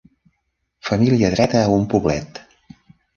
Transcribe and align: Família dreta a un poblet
Família 0.87 1.29
dreta 1.35 1.61
a 1.65 1.75
un 1.77 1.85
poblet 1.95 2.41